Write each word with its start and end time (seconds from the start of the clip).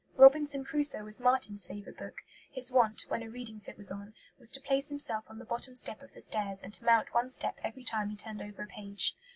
Robinson 0.15 0.65
Crusoe 0.65 1.03
was 1.03 1.21
Marten's 1.21 1.67
favourite 1.67 1.99
book; 1.99 2.23
his 2.49 2.71
wont, 2.71 3.03
when 3.09 3.21
a 3.21 3.29
reading 3.29 3.59
fit 3.59 3.77
was 3.77 3.91
on, 3.91 4.15
was 4.39 4.49
to 4.49 4.59
place 4.59 4.89
himself 4.89 5.23
on 5.27 5.37
the 5.37 5.45
bottom 5.45 5.75
step 5.75 6.01
of 6.01 6.15
the 6.15 6.21
stairs 6.21 6.63
and 6.63 6.73
to 6.73 6.83
mount 6.83 7.13
one 7.13 7.29
step 7.29 7.59
every 7.63 7.83
time 7.83 8.09
he 8.09 8.15
turned 8.15 8.41
over 8.41 8.63
a 8.63 8.67
page. 8.67 9.15